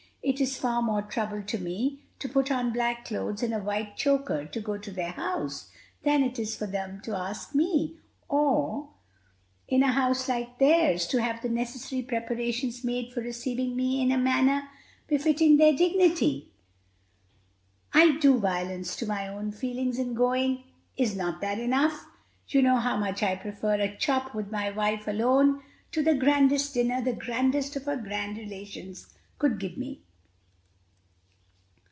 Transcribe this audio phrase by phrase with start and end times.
[0.23, 3.97] It is far more trouble to me to put on black clothes and a white
[3.97, 5.71] choker and go to their house,
[6.03, 7.97] than it is for them to ask me,
[8.29, 8.89] or,
[9.67, 14.11] in a house like theirs, to have the necessary preparations made for receiving me in
[14.11, 14.69] a manner
[15.07, 16.51] befitting their dignity.
[17.91, 20.65] I do violence to my own feelings in going:
[20.95, 22.05] is not that enough?
[22.47, 26.75] You know how much I prefer a chop with my wife alone to the grandest
[26.75, 29.07] dinner the grandest of her grand relations
[29.39, 30.03] could give me."